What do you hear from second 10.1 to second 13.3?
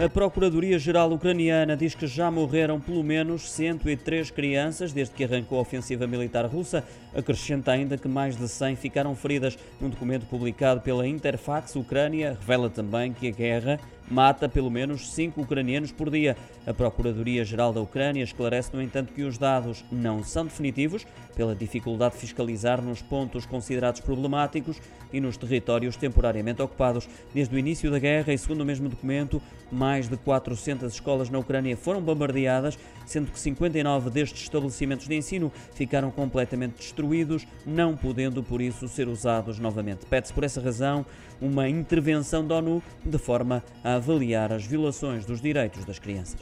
publicado pela Interfax Ucrânia, revela também que